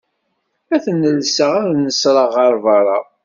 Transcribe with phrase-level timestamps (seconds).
[0.75, 2.99] Ad ten-lseɣ ad nesreɣ ɣer berra.